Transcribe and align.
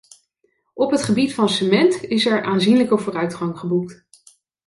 Op 0.73 0.91
het 0.91 1.03
gebied 1.03 1.33
van 1.33 1.49
cement 1.49 2.03
is 2.03 2.25
er 2.25 2.43
aanzienlijke 2.43 2.97
vooruitgang 2.97 3.59
geboekt. 3.59 4.05